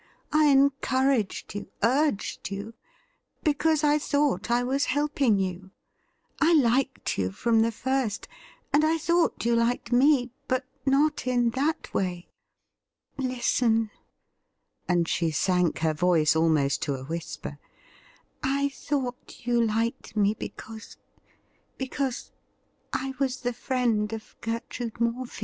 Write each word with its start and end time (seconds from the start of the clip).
I 0.33 0.45
encouraged 0.45 1.53
you, 1.53 1.67
urged 1.83 2.47
vou, 2.47 2.73
because 3.43 3.83
I 3.83 3.99
thought 3.99 4.49
I 4.49 4.63
was 4.63 4.85
helping 4.85 5.37
you. 5.37 5.69
I 6.39 6.55
liked 6.55 7.19
you 7.19 7.29
from 7.31 7.59
the 7.61 7.71
first, 7.71 8.27
and 8.73 8.83
I 8.83 8.97
thought 8.97 9.45
you 9.45 9.55
liked 9.55 9.91
me, 9.91 10.31
but 10.47 10.65
not 10.87 11.27
in 11.27 11.51
that 11.51 11.93
way. 11.93 12.25
Listen'— 13.19 13.91
and 14.89 15.07
she 15.07 15.29
sank 15.29 15.77
her 15.85 15.93
voice 15.93 16.35
almost 16.35 16.81
to 16.81 16.95
a 16.95 17.03
whisper— 17.05 17.59
'I 18.43 18.69
thought 18.69 19.41
you 19.45 19.63
liked 19.63 20.15
me 20.15 20.33
because— 20.33 20.97
^because— 21.79 22.31
I 22.91 23.13
was 23.19 23.41
the 23.41 23.53
friend 23.53 24.11
of 24.13 24.35
Gertrude 24.41 24.95
Morefield 24.95 25.39